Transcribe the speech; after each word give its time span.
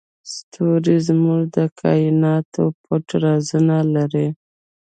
ستوري 0.33 0.95
زموږ 1.07 1.41
د 1.55 1.57
کایناتو 1.79 2.63
پټ 2.83 3.05
رازونه 3.23 3.77
لري. 3.95 4.27